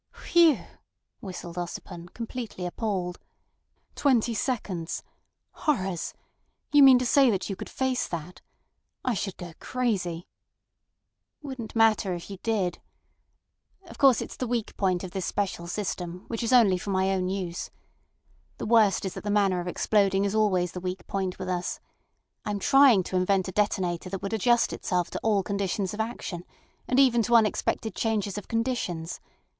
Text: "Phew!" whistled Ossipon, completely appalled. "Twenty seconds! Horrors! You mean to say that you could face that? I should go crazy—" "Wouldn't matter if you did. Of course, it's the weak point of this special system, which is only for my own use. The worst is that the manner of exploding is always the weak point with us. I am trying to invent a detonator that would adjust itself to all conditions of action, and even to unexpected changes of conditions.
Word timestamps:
"Phew!" 0.13 0.57
whistled 1.19 1.57
Ossipon, 1.59 2.09
completely 2.15 2.65
appalled. 2.65 3.19
"Twenty 3.93 4.33
seconds! 4.33 5.03
Horrors! 5.51 6.15
You 6.71 6.81
mean 6.81 6.97
to 6.97 7.05
say 7.05 7.29
that 7.29 7.51
you 7.51 7.55
could 7.55 7.69
face 7.69 8.07
that? 8.07 8.41
I 9.05 9.13
should 9.13 9.37
go 9.37 9.53
crazy—" 9.59 10.25
"Wouldn't 11.43 11.75
matter 11.75 12.15
if 12.15 12.31
you 12.31 12.39
did. 12.41 12.81
Of 13.83 13.99
course, 13.99 14.21
it's 14.23 14.37
the 14.37 14.47
weak 14.47 14.75
point 14.75 15.03
of 15.03 15.11
this 15.11 15.27
special 15.27 15.67
system, 15.67 16.25
which 16.29 16.41
is 16.41 16.51
only 16.51 16.79
for 16.79 16.89
my 16.89 17.11
own 17.11 17.29
use. 17.29 17.69
The 18.57 18.65
worst 18.65 19.05
is 19.05 19.13
that 19.13 19.23
the 19.23 19.29
manner 19.29 19.59
of 19.61 19.67
exploding 19.67 20.25
is 20.25 20.33
always 20.33 20.71
the 20.71 20.79
weak 20.81 21.05
point 21.05 21.37
with 21.37 21.47
us. 21.47 21.79
I 22.43 22.49
am 22.49 22.57
trying 22.57 23.03
to 23.03 23.17
invent 23.17 23.49
a 23.49 23.51
detonator 23.51 24.09
that 24.09 24.23
would 24.23 24.33
adjust 24.33 24.73
itself 24.73 25.11
to 25.11 25.19
all 25.21 25.43
conditions 25.43 25.93
of 25.93 25.99
action, 25.99 26.43
and 26.87 26.99
even 26.99 27.21
to 27.21 27.35
unexpected 27.35 27.93
changes 27.93 28.39
of 28.39 28.47
conditions. 28.47 29.19